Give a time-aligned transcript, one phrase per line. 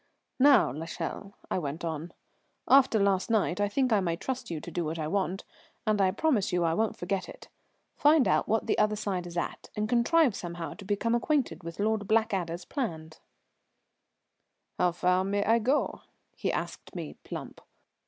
[0.39, 2.11] "Now, l'Echelle," I went on,
[2.67, 5.43] "after last night I think I may trust you to do what I want,
[5.85, 7.49] and I promise you I won't forget it.
[7.97, 11.79] Find out what the other side is at, and contrive somehow to become acquainted with
[11.79, 13.19] Lord Blackadder's plans."
[14.79, 16.01] "How far may I go?"
[16.35, 17.61] he asked me plump.